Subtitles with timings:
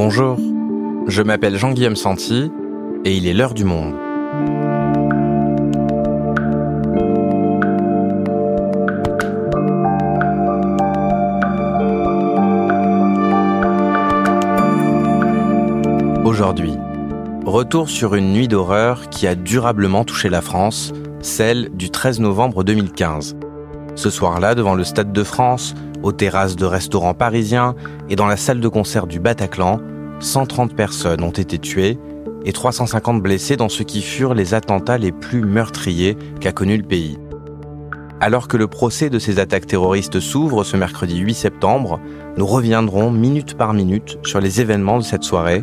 [0.00, 0.36] Bonjour,
[1.08, 2.52] je m'appelle Jean-Guillaume Santi
[3.04, 3.94] et il est l'heure du monde.
[16.24, 16.74] Aujourd'hui,
[17.44, 22.62] retour sur une nuit d'horreur qui a durablement touché la France, celle du 13 novembre
[22.62, 23.36] 2015.
[23.96, 27.74] Ce soir-là, devant le Stade de France, aux terrasses de restaurants parisiens
[28.08, 29.80] et dans la salle de concert du Bataclan,
[30.20, 31.98] 130 personnes ont été tuées
[32.44, 36.82] et 350 blessés dans ce qui furent les attentats les plus meurtriers qu'a connu le
[36.82, 37.18] pays.
[38.20, 42.00] Alors que le procès de ces attaques terroristes s'ouvre ce mercredi 8 septembre,
[42.36, 45.62] nous reviendrons minute par minute sur les événements de cette soirée.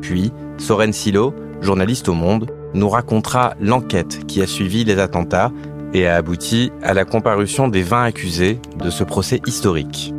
[0.00, 5.50] Puis, Soren Silo, journaliste au Monde, nous racontera l'enquête qui a suivi les attentats
[5.92, 10.14] et a abouti à la comparution des 20 accusés de ce procès historique.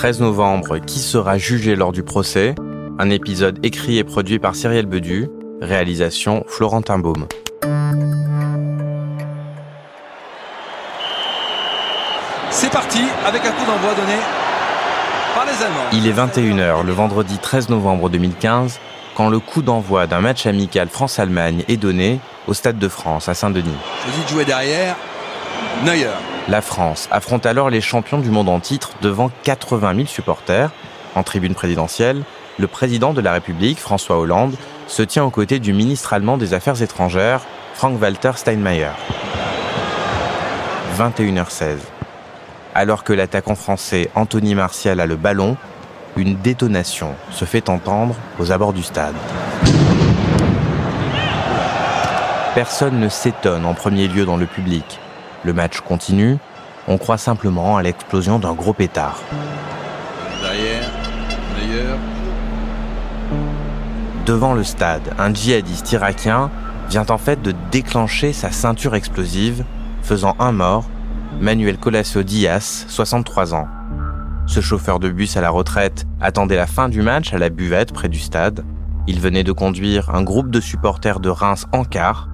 [0.00, 2.54] 13 novembre, qui sera jugé lors du procès
[2.98, 5.28] Un épisode écrit et produit par Cyrielle Bedu,
[5.60, 7.26] réalisation Florentin Baume.
[12.48, 14.16] C'est parti avec un coup d'envoi donné
[15.34, 15.90] par les Allemands.
[15.92, 18.80] Il est 21h le vendredi 13 novembre 2015
[19.14, 23.34] quand le coup d'envoi d'un match amical France-Allemagne est donné au Stade de France à
[23.34, 23.68] Saint-Denis.
[24.02, 24.96] Choisi de jouer derrière,
[25.84, 26.06] Neuer.
[26.48, 30.70] La France affronte alors les champions du monde en titre devant 80 000 supporters.
[31.14, 32.22] En tribune présidentielle,
[32.58, 34.54] le président de la République, François Hollande,
[34.86, 37.42] se tient aux côtés du ministre allemand des Affaires étrangères,
[37.74, 38.90] Frank-Walter Steinmeier.
[40.98, 41.76] 21h16.
[42.74, 45.56] Alors que l'attaquant français Anthony Martial a le ballon,
[46.16, 49.14] une détonation se fait entendre aux abords du stade.
[52.54, 54.98] Personne ne s'étonne en premier lieu dans le public.
[55.44, 56.36] Le match continue,
[56.86, 59.18] on croit simplement à l'explosion d'un gros pétard.
[60.42, 60.90] Derrière,
[61.56, 61.96] Neuer.
[64.26, 66.50] Devant le stade, un djihadiste irakien
[66.90, 69.64] vient en fait de déclencher sa ceinture explosive,
[70.02, 70.84] faisant un mort,
[71.40, 73.68] Manuel Colasso Diaz, 63 ans.
[74.46, 77.92] Ce chauffeur de bus à la retraite attendait la fin du match à la buvette
[77.92, 78.64] près du stade.
[79.06, 82.28] Il venait de conduire un groupe de supporters de Reims en car.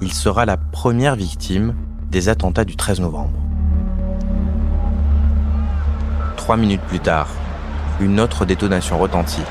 [0.00, 1.74] Il sera la première victime
[2.10, 3.30] des attentats du 13 novembre.
[6.36, 7.28] Trois minutes plus tard,
[8.00, 9.42] une autre détonation retentit.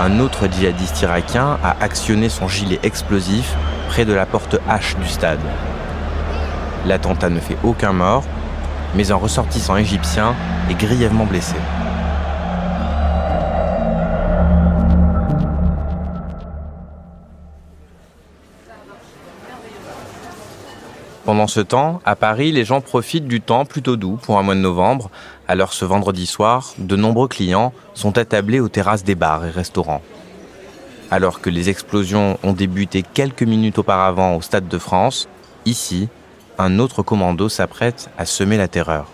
[0.00, 3.56] Un autre djihadiste irakien a actionné son gilet explosif
[3.88, 5.40] près de la porte H du stade.
[6.86, 8.24] L'attentat ne fait aucun mort,
[8.94, 10.34] mais un ressortissant égyptien
[10.70, 11.56] est grièvement blessé.
[21.28, 24.54] Pendant ce temps, à Paris, les gens profitent du temps plutôt doux pour un mois
[24.54, 25.10] de novembre.
[25.46, 30.00] Alors ce vendredi soir, de nombreux clients sont attablés aux terrasses des bars et restaurants.
[31.10, 35.28] Alors que les explosions ont débuté quelques minutes auparavant au Stade de France,
[35.66, 36.08] ici,
[36.56, 39.10] un autre commando s'apprête à semer la terreur.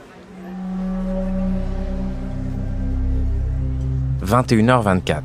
[4.24, 5.22] 21h24.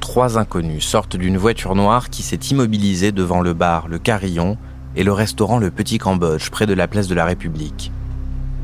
[0.00, 4.58] Trois inconnus sortent d'une voiture noire qui s'est immobilisée devant le bar Le Carillon
[4.98, 7.92] et le restaurant Le Petit Cambodge près de la place de la République.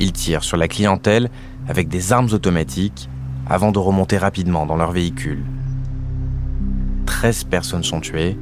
[0.00, 1.30] Ils tirent sur la clientèle
[1.68, 3.08] avec des armes automatiques
[3.46, 5.44] avant de remonter rapidement dans leur véhicule.
[7.06, 8.36] 13 personnes sont tuées,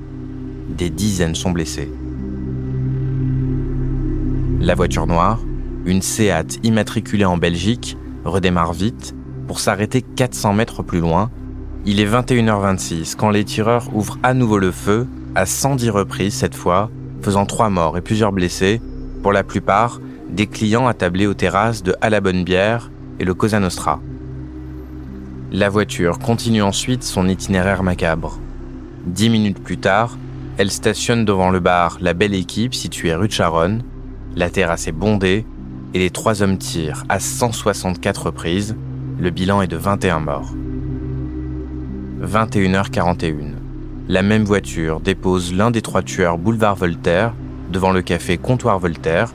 [0.71, 1.93] des dizaines sont blessées.
[4.59, 5.41] La voiture noire,
[5.85, 9.15] une Seat immatriculée en Belgique, redémarre vite
[9.47, 11.31] pour s'arrêter 400 mètres plus loin.
[11.85, 16.55] Il est 21h26 quand les tireurs ouvrent à nouveau le feu, à 110 reprises cette
[16.55, 16.91] fois,
[17.23, 18.81] faisant trois morts et plusieurs blessés,
[19.23, 20.01] pour la plupart
[20.31, 22.91] des clients attablés aux terrasses de À la Bonne Bière
[23.21, 24.01] et le Cosa Nostra.
[25.53, 28.39] La voiture continue ensuite son itinéraire macabre.
[29.07, 30.17] Dix minutes plus tard,
[30.59, 33.83] elle stationne devant le bar La Belle Équipe situé rue de Charonne,
[34.35, 35.45] la terrasse est bondée
[35.93, 38.77] et les trois hommes tirent à 164 reprises.
[39.19, 40.55] Le bilan est de 21 morts.
[42.23, 43.62] 21h41.
[44.13, 47.33] La même voiture dépose l'un des trois tueurs boulevard Voltaire
[47.71, 49.33] devant le café Comptoir Voltaire.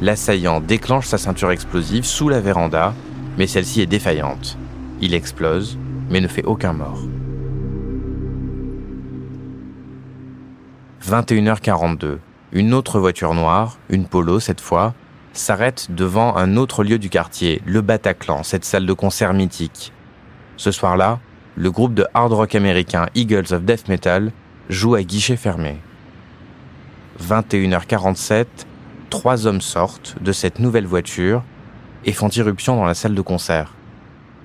[0.00, 2.94] L'assaillant déclenche sa ceinture explosive sous la véranda,
[3.36, 4.56] mais celle-ci est défaillante.
[5.02, 5.76] Il explose,
[6.08, 6.98] mais ne fait aucun mort.
[11.06, 12.16] 21h42.
[12.52, 14.94] Une autre voiture noire, une Polo cette fois,
[15.34, 19.92] s'arrête devant un autre lieu du quartier, le Bataclan, cette salle de concert mythique.
[20.56, 21.20] Ce soir-là,
[21.56, 24.30] le groupe de hard rock américain Eagles of Death Metal
[24.68, 25.78] joue à guichet fermé.
[27.22, 28.44] 21h47,
[29.08, 31.42] trois hommes sortent de cette nouvelle voiture
[32.04, 33.72] et font irruption dans la salle de concert.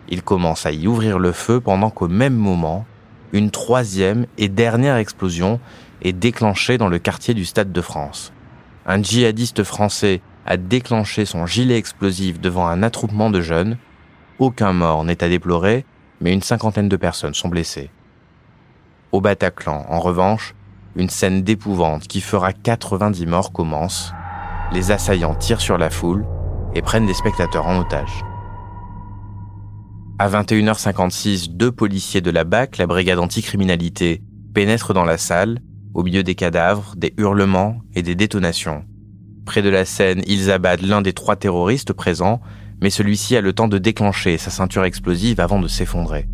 [0.07, 2.85] Ils commencent à y ouvrir le feu pendant qu'au même moment,
[3.33, 5.59] une troisième et dernière explosion
[6.01, 8.31] est déclenchée dans le quartier du Stade de France.
[8.85, 13.77] Un djihadiste français a déclenché son gilet explosif devant un attroupement de jeunes.
[14.39, 15.85] Aucun mort n'est à déplorer,
[16.21, 17.89] mais une cinquantaine de personnes sont blessées.
[19.11, 20.55] Au Bataclan, en revanche,
[20.95, 24.13] une scène d'épouvante qui fera 90 morts commence.
[24.71, 26.25] Les assaillants tirent sur la foule
[26.75, 28.23] et prennent des spectateurs en otage.
[30.19, 34.21] À 21h56, deux policiers de la BAC, la brigade anticriminalité,
[34.53, 35.59] pénètrent dans la salle,
[35.93, 38.85] au milieu des cadavres, des hurlements et des détonations.
[39.45, 42.39] Près de la scène, ils abattent l'un des trois terroristes présents,
[42.81, 46.27] mais celui-ci a le temps de déclencher sa ceinture explosive avant de s'effondrer.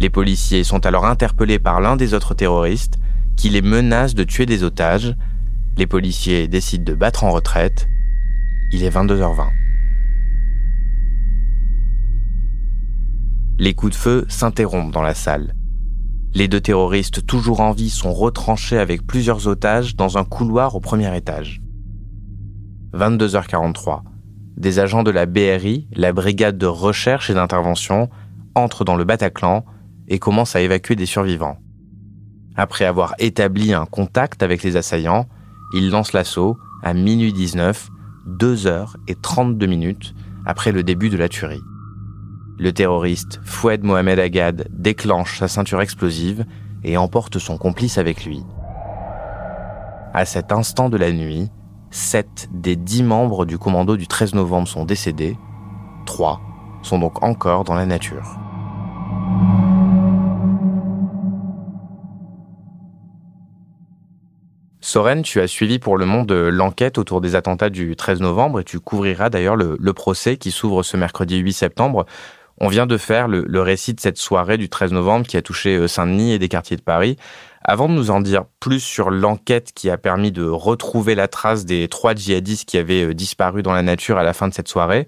[0.00, 2.98] Les policiers sont alors interpellés par l'un des autres terroristes,
[3.36, 5.14] qui les menace de tuer des otages.
[5.76, 7.88] Les policiers décident de battre en retraite.
[8.72, 9.48] Il est 22h20.
[13.58, 15.54] Les coups de feu s'interrompent dans la salle.
[16.34, 20.80] Les deux terroristes toujours en vie sont retranchés avec plusieurs otages dans un couloir au
[20.80, 21.62] premier étage.
[22.92, 24.02] 22h43.
[24.56, 28.08] Des agents de la BRI, la brigade de recherche et d'intervention,
[28.54, 29.64] entrent dans le Bataclan
[30.08, 31.58] et commencent à évacuer des survivants.
[32.56, 35.28] Après avoir établi un contact avec les assaillants,
[35.74, 37.90] ils lancent l'assaut à minuit 19,
[38.26, 40.14] 2 heures et 32 minutes
[40.46, 41.62] après le début de la tuerie.
[42.58, 46.46] Le terroriste Foued Mohamed Agad déclenche sa ceinture explosive
[46.82, 48.42] et emporte son complice avec lui.
[50.14, 51.50] À cet instant de la nuit,
[51.90, 55.36] sept des dix membres du commando du 13 novembre sont décédés,
[56.04, 56.40] trois
[56.82, 58.38] sont donc encore dans la nature.
[64.80, 68.64] Soren, tu as suivi pour le monde l'enquête autour des attentats du 13 novembre et
[68.64, 72.06] tu couvriras d'ailleurs le, le procès qui s'ouvre ce mercredi 8 septembre.
[72.58, 75.76] On vient de faire le, récit de cette soirée du 13 novembre qui a touché
[75.76, 77.16] euh, Saint-Denis et des quartiers de Paris.
[77.62, 81.64] Avant de nous en dire plus sur l'enquête qui a permis de retrouver la trace
[81.64, 84.68] des trois djihadistes qui avaient euh, disparu dans la nature à la fin de cette
[84.68, 85.06] soirée,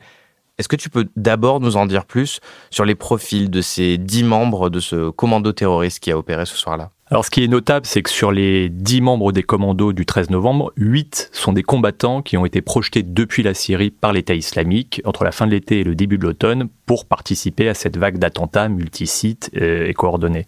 [0.59, 2.41] est-ce que tu peux d'abord nous en dire plus
[2.71, 6.57] sur les profils de ces dix membres de ce commando terroriste qui a opéré ce
[6.57, 6.91] soir-là?
[7.11, 10.29] Alors ce qui est notable, c'est que sur les 10 membres des commandos du 13
[10.29, 15.01] novembre, 8 sont des combattants qui ont été projetés depuis la Syrie par l'État islamique
[15.07, 18.19] entre la fin de l'été et le début de l'automne pour participer à cette vague
[18.19, 20.47] d'attentats multisites euh, et coordonnés.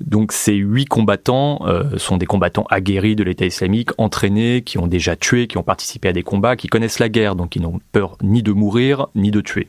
[0.00, 4.86] Donc ces 8 combattants euh, sont des combattants aguerris de l'État islamique, entraînés, qui ont
[4.86, 7.80] déjà tué, qui ont participé à des combats, qui connaissent la guerre, donc ils n'ont
[7.92, 9.68] peur ni de mourir ni de tuer.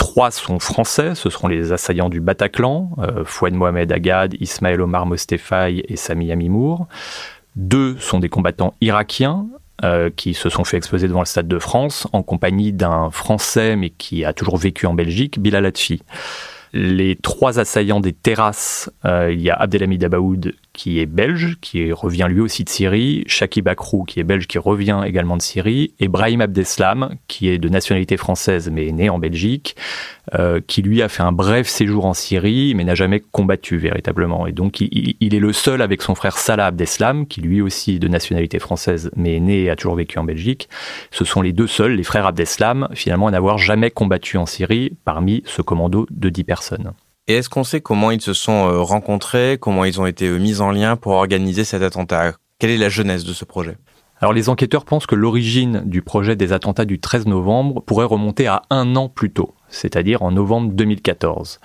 [0.00, 5.04] Trois sont français, ce seront les assaillants du Bataclan, euh, Fouad Mohamed Agad, Ismaël Omar
[5.04, 6.88] Mostefaï et Sami Amimour.
[7.54, 9.46] Deux sont des combattants irakiens,
[9.84, 13.76] euh, qui se sont fait exploser devant le Stade de France en compagnie d'un Français
[13.76, 16.00] mais qui a toujours vécu en Belgique, Bilal Hatfi
[16.72, 21.92] les trois assaillants des terrasses, euh, il y a Abdelhamid Abaoud qui est belge, qui
[21.92, 25.94] revient lui aussi de Syrie, Shaki Bakrou qui est belge, qui revient également de Syrie,
[26.00, 29.76] et Brahim Abdeslam qui est de nationalité française mais né en Belgique,
[30.34, 34.46] euh, qui lui a fait un bref séjour en Syrie mais n'a jamais combattu véritablement.
[34.46, 37.98] Et donc il, il, est le seul avec son frère Salah Abdeslam, qui lui aussi
[37.98, 40.68] de nationalité française mais né et a toujours vécu en Belgique.
[41.10, 44.92] Ce sont les deux seuls, les frères Abdeslam, finalement à n'avoir jamais combattu en Syrie
[45.04, 46.92] parmi ce commando de 10 personnes.
[47.30, 50.38] Et est-ce qu'on sait comment ils se sont euh, rencontrés, comment ils ont été euh,
[50.38, 52.32] mis en lien pour organiser cet attentat?
[52.58, 53.78] Quelle est la jeunesse de ce projet?
[54.20, 58.48] Alors les enquêteurs pensent que l'origine du projet des attentats du 13 novembre pourrait remonter
[58.48, 61.60] à un an plus tôt, c'est-à-dire en novembre 2014.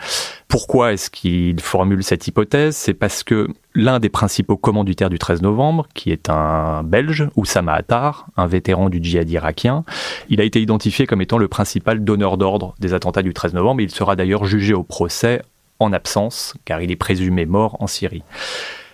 [0.48, 2.75] Pourquoi est-ce qu'ils formulent cette hypothèse?
[2.75, 7.74] C'est parce que l'un des principaux commanditaires du 13 novembre, qui est un Belge, Oussama
[7.74, 9.84] Attar, un vétéran du djihad irakien,
[10.29, 13.81] il a été identifié comme étant le principal donneur d'ordre des attentats du 13 novembre.
[13.81, 15.41] Il sera d'ailleurs jugé au procès
[15.79, 18.24] en absence, car il est présumé mort en Syrie.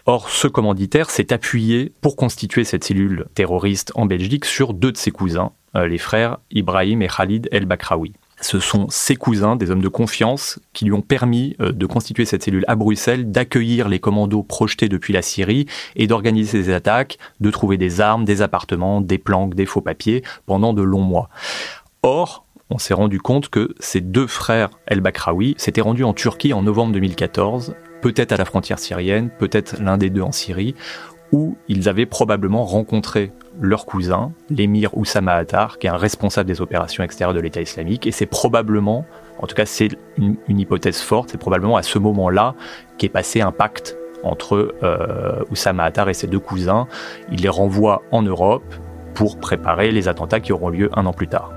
[0.06, 4.98] Or, ce commanditaire s'est appuyé pour constituer cette cellule terroriste en Belgique sur deux de
[4.98, 8.14] ses cousins, euh, les frères Ibrahim et Khalid El Bakraoui.
[8.42, 12.26] Ce sont ses cousins, des hommes de confiance, qui lui ont permis euh, de constituer
[12.26, 17.20] cette cellule à Bruxelles, d'accueillir les commandos projetés depuis la Syrie et d'organiser ces attaques,
[17.40, 21.30] de trouver des armes, des appartements, des planques, des faux papiers pendant de longs mois.
[22.02, 26.54] Or, on s'est rendu compte que ces deux frères El Bakraoui s'étaient rendus en Turquie
[26.54, 30.76] en novembre 2014 peut-être à la frontière syrienne, peut-être l'un des deux en Syrie,
[31.32, 36.60] où ils avaient probablement rencontré leur cousin, l'émir Oussama Attar, qui est un responsable des
[36.60, 39.06] opérations extérieures de l'État islamique, et c'est probablement,
[39.40, 42.56] en tout cas c'est une, hypothèse forte, c'est probablement à ce moment-là
[42.98, 46.88] qu'est passé un pacte entre euh, Oussama Attar et ses deux cousins.
[47.32, 48.76] Il les renvoie en Europe
[49.14, 51.52] pour préparer les attentats qui auront lieu un an plus tard.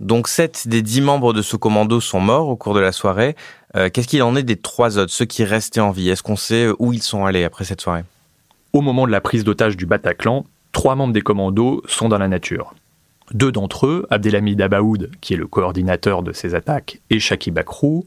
[0.00, 3.36] Donc sept des dix membres de ce commando sont morts au cours de la soirée.
[3.76, 6.08] Euh, qu'est-ce qu'il en est des trois autres, ceux qui restaient en vie?
[6.08, 8.04] Est-ce qu'on sait où ils sont allés après cette soirée?
[8.72, 12.28] Au moment de la prise d'otage du Bataclan, trois membres des commandos sont dans la
[12.28, 12.74] nature.
[13.32, 18.06] Deux d'entre eux, Abdelhamid Abaoud, qui est le coordinateur de ces attaques, et Shaki Bakrou,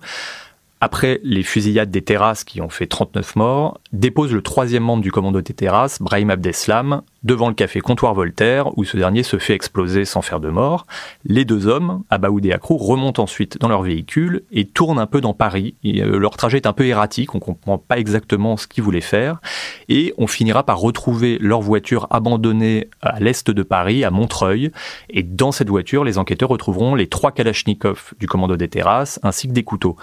[0.80, 5.12] après les fusillades des terrasses qui ont fait 39 morts, dépose le troisième membre du
[5.12, 9.54] commando des terrasses, Brahim Abdeslam, devant le café Comptoir Voltaire, où ce dernier se fait
[9.54, 10.88] exploser sans faire de mort.
[11.24, 15.22] Les deux hommes, Abaoud et Akrou, remontent ensuite dans leur véhicule et tournent un peu
[15.22, 15.76] dans Paris.
[15.86, 19.02] Euh, leur trajet est un peu erratique, on ne comprend pas exactement ce qu'ils voulaient
[19.02, 19.40] faire.
[19.88, 24.72] Et on finira par retrouver leur voiture abandonnée à l'est de Paris, à Montreuil.
[25.10, 29.48] Et dans cette voiture, les enquêteurs retrouveront les trois Kalachnikov du commando des terrasses, ainsi
[29.48, 29.96] que des couteaux.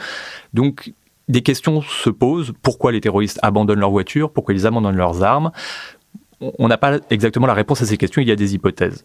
[0.55, 0.93] Donc,
[1.29, 2.53] des questions se posent.
[2.63, 4.33] Pourquoi les terroristes abandonnent leur voiture?
[4.33, 5.51] Pourquoi ils abandonnent leurs armes?
[6.41, 9.05] On n'a pas exactement la réponse à ces questions, il y a des hypothèses.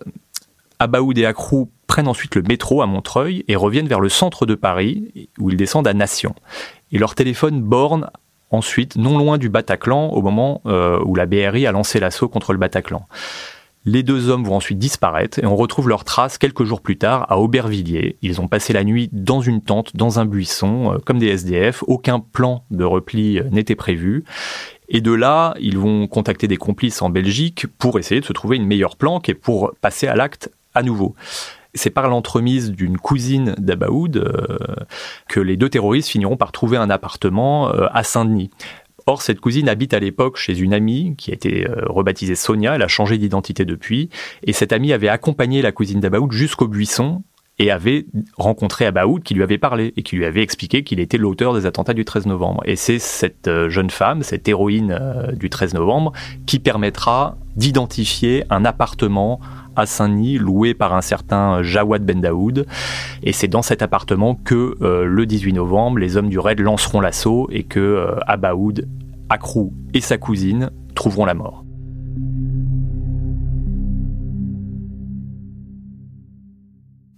[0.80, 4.56] Abaoud et Akrou prennent ensuite le métro à Montreuil et reviennent vers le centre de
[4.56, 6.36] Paris, où ils descendent à Nation.
[6.92, 8.10] Et leur téléphone borne
[8.52, 12.54] ensuite non loin du Bataclan au moment euh, où la BRI a lancé l'assaut contre
[12.54, 13.08] le Bataclan.
[13.86, 17.26] Les deux hommes vont ensuite disparaître et on retrouve leurs traces quelques jours plus tard
[17.30, 18.18] à Aubervilliers.
[18.22, 21.84] Ils ont passé la nuit dans une tente, dans un buisson, euh, comme des SDF.
[21.88, 24.24] Aucun plan de repli euh, n'était prévu.
[24.94, 28.58] Et de là, ils vont contacter des complices en Belgique pour essayer de se trouver
[28.58, 31.16] une meilleure planque et pour passer à l'acte à nouveau.
[31.74, 34.58] C'est par l'entremise d'une cousine d'Abaoud euh,
[35.28, 38.52] que les deux terroristes finiront par trouver un appartement à Saint-Denis.
[39.06, 42.76] Or, cette cousine habite à l'époque chez une amie qui a été euh, rebaptisée Sonia,
[42.76, 44.10] elle a changé d'identité depuis,
[44.44, 47.22] et cette amie avait accompagné la cousine d'Abaoud jusqu'au buisson
[47.64, 48.06] et avait
[48.38, 51.66] rencontré Abaoud qui lui avait parlé et qui lui avait expliqué qu'il était l'auteur des
[51.66, 52.62] attentats du 13 novembre.
[52.66, 56.12] Et c'est cette euh, jeune femme, cette héroïne euh, du 13 novembre,
[56.46, 59.40] qui permettra d'identifier un appartement
[59.78, 62.66] à Saint-Denis, loué par un certain Jawad Ben Daoud.
[63.24, 67.00] Et c'est dans cet appartement que euh, le 18 novembre, les hommes du raid lanceront
[67.00, 68.90] l'assaut et que euh, Abaoud,
[69.30, 71.63] Akrou et sa cousine trouveront la mort.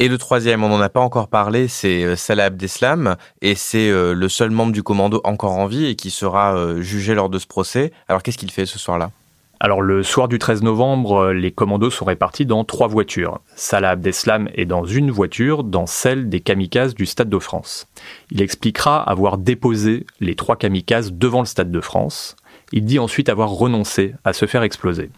[0.05, 3.89] Et le troisième, on n'en a pas encore parlé, c'est euh, Salah Abdeslam, et c'est
[3.89, 7.47] le seul membre du commando encore en vie et qui sera jugé lors de ce
[7.47, 7.91] procès.
[8.07, 9.09] Alors qu'est-ce qu'il fait ce soir-là?
[9.59, 13.39] Alors le soir du 13 novembre, euh, les commandos sont répartis dans trois voitures.
[13.55, 17.87] Salah Abdeslam est dans une voiture, dans celle des kamikazes du Stade de France.
[18.31, 22.35] Il expliquera avoir déposé les trois kamikazes devant le Stade de France.
[22.73, 25.09] Il dit ensuite avoir renoncé à se faire exploser.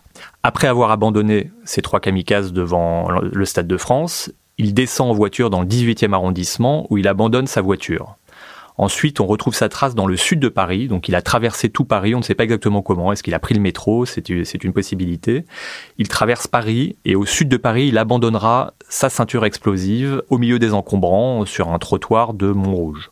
[0.44, 5.50] Après avoir abandonné ces trois kamikazes devant le Stade de France, il descend en voiture
[5.50, 8.16] dans le 18e arrondissement où il abandonne sa voiture.
[8.80, 10.88] Ensuite, on retrouve sa trace dans le sud de Paris.
[10.88, 12.14] Donc, il a traversé tout Paris.
[12.14, 13.12] On ne sait pas exactement comment.
[13.12, 14.06] Est-ce qu'il a pris le métro?
[14.06, 15.46] C'est une possibilité.
[15.98, 20.60] Il traverse Paris et au sud de Paris, il abandonnera sa ceinture explosive au milieu
[20.60, 23.10] des encombrants sur un trottoir de Montrouge.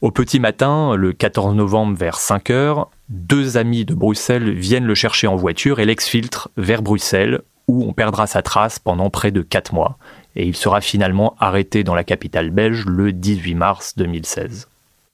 [0.00, 4.94] Au petit matin, le 14 novembre vers 5 heures, deux amis de Bruxelles viennent le
[4.94, 9.42] chercher en voiture et l'exfiltrent vers Bruxelles où on perdra sa trace pendant près de
[9.42, 9.98] 4 mois
[10.34, 14.68] et il sera finalement arrêté dans la capitale belge le 18 mars 2016.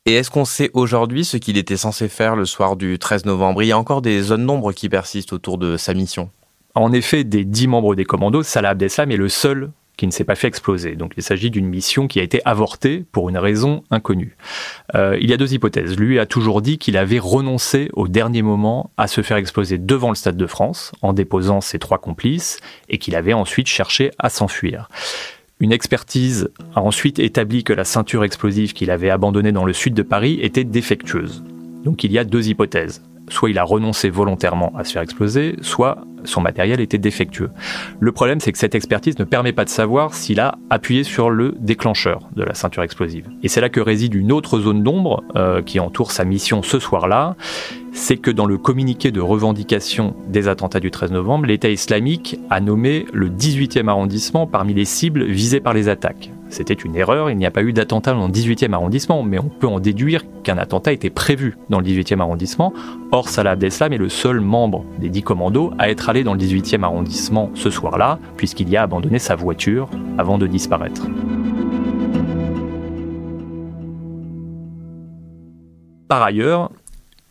[0.06, 3.62] Et est-ce qu'on sait aujourd'hui ce qu'il était censé faire le soir du 13 novembre?
[3.62, 6.30] Il y a encore des zones d'ombre qui persistent autour de sa mission.
[6.74, 10.24] En effet, des dix membres des commandos, Salah Abdeslam est le seul qui ne s'est
[10.24, 10.96] pas fait exploser.
[10.96, 14.36] Donc il s'agit d'une mission qui a été avortée pour une raison inconnue.
[14.94, 15.96] Euh, il y a deux hypothèses.
[15.96, 20.08] Lui a toujours dit qu'il avait renoncé au dernier moment à se faire exploser devant
[20.10, 22.58] le Stade de France en déposant ses trois complices
[22.88, 24.88] et qu'il avait ensuite cherché à s'enfuir.
[25.60, 29.94] Une expertise a ensuite établi que la ceinture explosive qu'il avait abandonnée dans le sud
[29.94, 31.44] de Paris était défectueuse.
[31.84, 35.56] Donc il y a deux hypothèses soit il a renoncé volontairement à se faire exploser,
[35.60, 37.50] soit son matériel était défectueux.
[38.00, 41.30] Le problème, c'est que cette expertise ne permet pas de savoir s'il a appuyé sur
[41.30, 43.28] le déclencheur de la ceinture explosive.
[43.42, 46.78] Et c'est là que réside une autre zone d'ombre euh, qui entoure sa mission ce
[46.78, 47.36] soir-là,
[47.92, 52.60] c'est que dans le communiqué de revendication des attentats du 13 novembre, l'État islamique a
[52.60, 56.30] nommé le 18e arrondissement parmi les cibles visées par les attaques.
[56.54, 59.48] C'était une erreur, il n'y a pas eu d'attentat dans le 18e arrondissement, mais on
[59.48, 62.72] peut en déduire qu'un attentat était prévu dans le 18e arrondissement.
[63.10, 66.38] Or, Salah Abdeslam est le seul membre des dix commandos à être allé dans le
[66.38, 71.08] 18e arrondissement ce soir-là, puisqu'il y a abandonné sa voiture avant de disparaître.
[76.06, 76.70] Par ailleurs,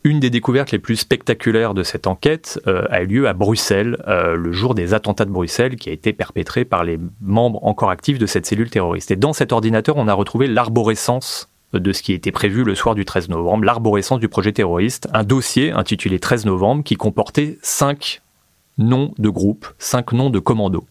[0.04, 3.96] une des découvertes les plus spectaculaires de cette enquête euh, a eu lieu à Bruxelles,
[4.06, 7.90] euh, le jour des attentats de Bruxelles, qui a été perpétré par les membres encore
[7.90, 9.10] actifs de cette cellule terroriste.
[9.10, 12.94] Et dans cet ordinateur, on a retrouvé l'arborescence de ce qui était prévu le soir
[12.94, 18.20] du 13 novembre, l'arborescence du projet terroriste, un dossier intitulé 13 novembre qui comportait cinq
[18.76, 20.86] noms de groupe, cinq noms de commandos.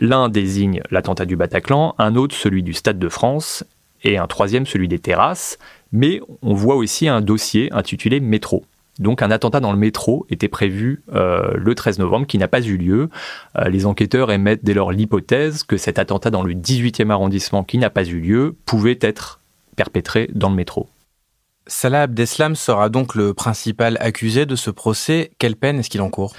[0.00, 3.64] L'un désigne l'attentat du Bataclan, un autre celui du Stade de France
[4.02, 5.58] et un troisième celui des terrasses,
[5.92, 8.64] mais on voit aussi un dossier intitulé Métro.
[8.98, 12.60] Donc un attentat dans le métro était prévu euh, le 13 novembre qui n'a pas
[12.60, 13.08] eu lieu.
[13.56, 17.78] Euh, les enquêteurs émettent dès lors l'hypothèse que cet attentat dans le 18e arrondissement qui
[17.78, 19.40] n'a pas eu lieu pouvait être
[19.74, 20.88] perpétré dans le métro.
[21.66, 25.30] Salah Abdeslam sera donc le principal accusé de ce procès.
[25.38, 26.34] Quelle peine est-ce qu'il encourt?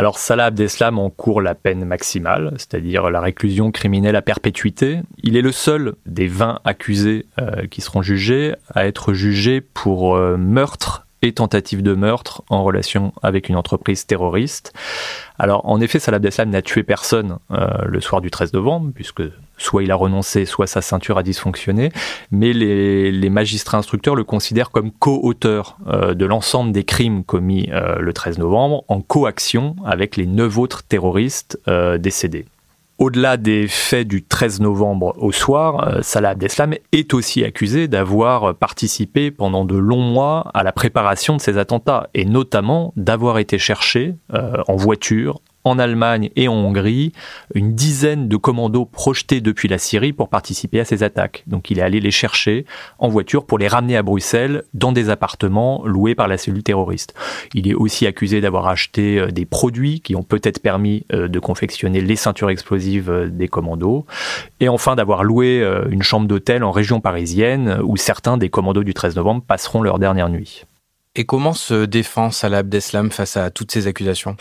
[0.00, 5.00] Alors Salah Abdeslam encourt la peine maximale, c'est-à-dire la réclusion criminelle à perpétuité.
[5.22, 10.16] Il est le seul des 20 accusés euh, qui seront jugés à être jugé pour
[10.16, 14.72] meurtre et tentative de meurtre en relation avec une entreprise terroriste.
[15.38, 19.22] Alors en effet, Salah Abdeslam n'a tué personne euh, le soir du 13 novembre, puisque
[19.58, 21.90] soit il a renoncé, soit sa ceinture a dysfonctionné,
[22.30, 27.98] mais les, magistrats instructeurs le considèrent comme co-auteur euh, de l'ensemble des crimes commis euh,
[27.98, 31.58] le 13 novembre, en coaction avec les neuf autres terroristes
[31.98, 32.46] décédés.
[33.00, 38.54] Au-delà des faits du 13 novembre au soir, euh, Salah Abdeslam est aussi accusé d'avoir
[38.54, 43.56] participé pendant de longs mois à la préparation de ces attentats et notamment d'avoir été
[43.56, 47.12] cherché euh, en voiture en Allemagne et en Hongrie
[47.54, 51.44] une dizaine de commandos projetés depuis la Syrie pour participer à ces attaques.
[51.46, 52.64] Donc il est allé les chercher
[52.98, 57.14] en voiture pour les ramener à Bruxelles dans des appartements loués par la cellule terroriste.
[57.54, 61.38] Il est aussi accusé d'avoir acheté euh, des produits qui ont peut-être permis euh, de
[61.38, 64.06] confectionner les ceintures explosives euh, des commandos
[64.60, 68.94] et enfin d'avoir loué une chambre d'hôtel en région parisienne où certains des commandos du
[68.94, 70.64] 13 novembre passeront leur dernière nuit.
[71.16, 74.36] Et comment se défend Salah Abdeslam face à toutes ces accusations?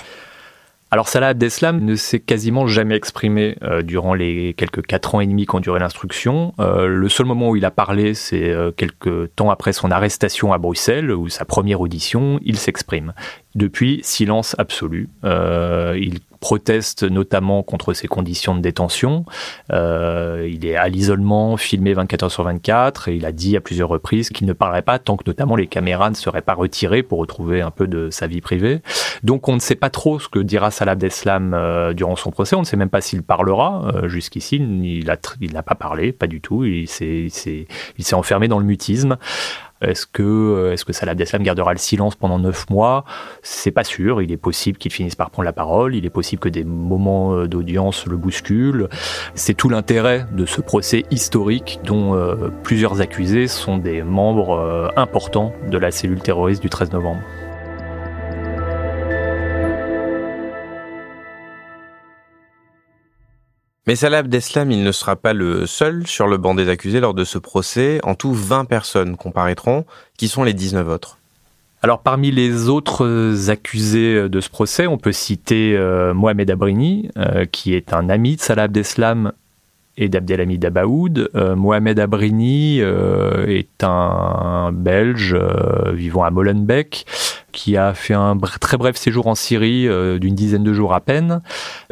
[0.91, 5.27] Alors Salah Abdeslam ne s'est quasiment jamais exprimé euh, durant les quelques quatre ans et
[5.27, 6.55] demi qu'ont duré l'instruction.
[6.59, 10.51] Euh, le seul moment où il a parlé, c'est euh, quelques temps après son arrestation
[10.51, 13.13] à Bruxelles, ou sa première audition, il s'exprime.
[13.59, 15.09] Depuis, silence absolu.
[15.23, 19.25] il proteste notamment contre ses conditions de détention.
[19.71, 23.61] Euh, il est à l'isolement, filmé 24 heures sur 24, et il a dit à
[23.61, 27.03] plusieurs reprises qu'il ne parlerait pas tant que notamment les caméras ne seraient pas retirées
[27.03, 28.81] pour retrouver un peu de sa vie privée.
[29.23, 32.55] Donc on ne sait pas trop ce que dira Salah Abdeslam euh, durant son procès,
[32.55, 33.91] on ne sait même pas s'il parlera.
[33.93, 35.05] Euh, jusqu'ici, il
[35.53, 37.67] n'a pas parlé, pas du tout, il s'est
[38.13, 39.17] enfermé dans le mutisme.
[39.81, 43.05] Est-ce que, euh, est-ce que Salah Abdeslam gardera le silence pendant neuf mois?
[43.41, 44.21] C'est pas sûr.
[44.21, 45.95] Il est possible qu'il finisse par prendre la parole.
[45.95, 48.89] Il est possible que des moments euh, d'audience le bousculent.
[49.35, 55.53] C'est tout l'intérêt de ce procès historique dont euh, plusieurs accusés sont des membres importants
[55.69, 57.21] de la cellule terroriste du 13 novembre.
[63.89, 67.15] Mais Salah Abdeslam, il ne sera pas le seul sur le banc des accusés lors
[67.15, 67.99] de ce procès.
[68.03, 69.83] En tout, 20 personnes comparaîtront.
[70.15, 71.17] Qui sont les 19 autres?
[71.81, 77.45] Alors parmi les autres accusés de ce procès, on peut citer euh, Mohamed Abrini, euh,
[77.45, 79.31] qui est un ami de Salah Abdeslam
[79.97, 81.31] et d'Abdelhamid Abaoud.
[81.33, 85.35] Euh, Mohamed Abrini est un Belge
[85.93, 87.07] vivant à Molenbeek
[87.51, 91.01] qui a fait un très bref séjour en Syrie euh, d'une dizaine de jours à
[91.01, 91.41] peine,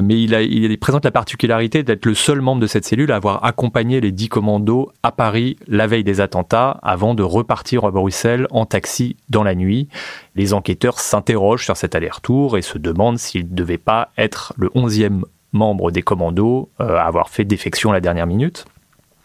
[0.01, 4.01] mais il, présente la particularité d'être le seul membre de cette cellule à avoir accompagné
[4.01, 8.65] les dix commandos à Paris la veille des attentats avant de repartir à Bruxelles en
[8.65, 9.87] taxi dans la nuit.
[10.35, 14.69] Les enquêteurs s'interrogent sur cet aller-retour et se demandent s'il ne devait pas être le
[14.75, 18.65] onzième membre des commandos euh, à avoir fait défection la dernière minute.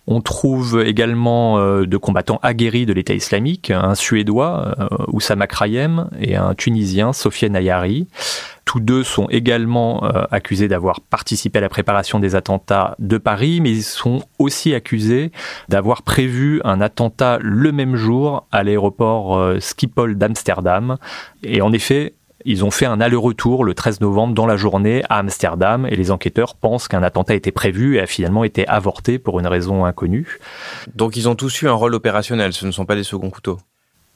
[0.07, 6.09] On trouve également euh, de combattants aguerris de l'État islamique, un Suédois, euh, Oussama Krayem,
[6.21, 8.09] et un Tunisien, Sofiane Ayari.
[8.65, 13.61] Tous deux sont également euh, accusés d'avoir participé à la préparation des attentats de Paris,
[13.61, 15.31] mais ils sont aussi accusés
[15.69, 20.97] d'avoir prévu un attentat le même jour à l'aéroport Schiphol d'Amsterdam.
[21.43, 25.18] Et en effet, ils ont fait un aller-retour le 13 novembre dans la journée à
[25.18, 29.40] Amsterdam et les enquêteurs pensent qu'un attentat était prévu et a finalement été avorté pour
[29.40, 30.38] une raison inconnue.
[30.94, 33.59] Donc ils ont tous eu un rôle opérationnel, ce ne sont pas des seconds couteaux.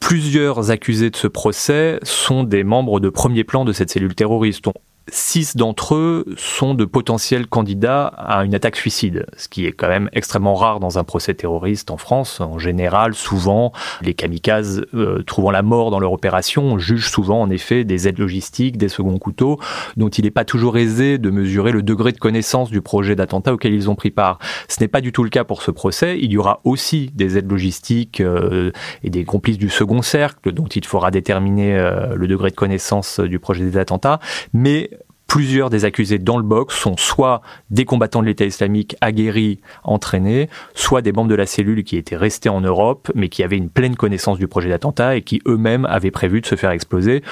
[0.00, 4.66] Plusieurs accusés de ce procès sont des membres de premier plan de cette cellule terroriste.
[5.08, 9.86] Six d'entre eux sont de potentiels candidats à une attaque suicide, ce qui est quand
[9.86, 12.40] même extrêmement rare dans un procès terroriste en France.
[12.40, 17.50] En général, souvent, les kamikazes euh, trouvant la mort dans leur opération jugent souvent en
[17.50, 19.60] effet des aides logistiques, des seconds couteaux,
[19.96, 23.54] dont il n'est pas toujours aisé de mesurer le degré de connaissance du projet d'attentat
[23.54, 24.40] auquel ils ont pris part.
[24.66, 26.18] Ce n'est pas du tout le cas pour ce procès.
[26.20, 28.72] Il y aura aussi des aides logistiques euh,
[29.04, 33.20] et des complices du second cercle, dont il faudra déterminer euh, le degré de connaissance
[33.20, 34.18] du projet des attentats,
[34.52, 34.90] mais
[35.26, 40.48] plusieurs des accusés dans le box sont soit des combattants de l'État islamique aguerris, entraînés,
[40.74, 43.70] soit des membres de la cellule qui étaient restés en Europe, mais qui avaient une
[43.70, 47.22] pleine connaissance du projet d'attentat et qui eux-mêmes avaient prévu de se faire exploser.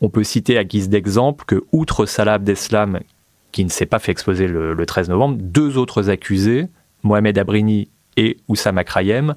[0.00, 3.00] On peut citer à guise d'exemple que, outre Salah Abdeslam,
[3.52, 6.66] qui ne s'est pas fait exploser le, le 13 novembre, deux autres accusés,
[7.02, 9.34] Mohamed Abrini et Oussama Krayem,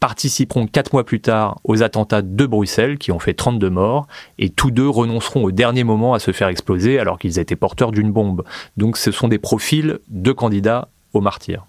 [0.00, 4.06] participeront quatre mois plus tard aux attentats de Bruxelles qui ont fait 32 morts
[4.38, 7.92] et tous deux renonceront au dernier moment à se faire exploser alors qu'ils étaient porteurs
[7.92, 8.44] d'une bombe.
[8.76, 11.66] Donc ce sont des profils de candidats au martyrs.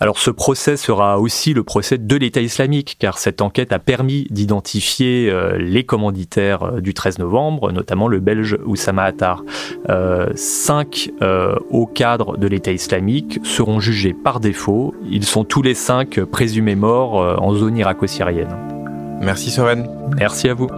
[0.00, 4.26] Alors ce procès sera aussi le procès de l'État islamique, car cette enquête a permis
[4.30, 9.42] d'identifier euh, les commanditaires euh, du 13 novembre, notamment le Belge Oussama Attar.
[9.88, 11.10] Euh, cinq
[11.70, 14.94] hauts cadres de l'État islamique seront jugés par défaut.
[15.10, 18.54] Ils sont tous les cinq présumés morts en zone irako-syrienne.
[19.20, 19.88] Merci Soren.
[20.16, 20.68] Merci à vous.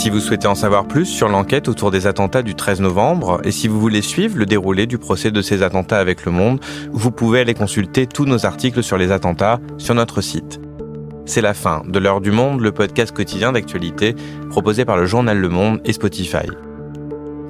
[0.00, 3.50] Si vous souhaitez en savoir plus sur l'enquête autour des attentats du 13 novembre et
[3.50, 6.58] si vous voulez suivre le déroulé du procès de ces attentats avec le monde,
[6.90, 10.58] vous pouvez aller consulter tous nos articles sur les attentats sur notre site.
[11.26, 14.16] C'est la fin de l'heure du monde, le podcast quotidien d'actualité
[14.48, 16.48] proposé par le journal Le Monde et Spotify.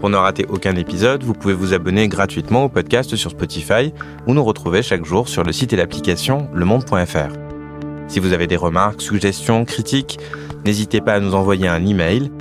[0.01, 3.95] Pour ne rater aucun épisode, vous pouvez vous abonner gratuitement au podcast sur Spotify
[4.27, 7.33] ou nous retrouver chaque jour sur le site et l'application lemonde.fr.
[8.09, 10.19] Si vous avez des remarques, suggestions, critiques,
[10.65, 12.33] n'hésitez pas à nous envoyer un email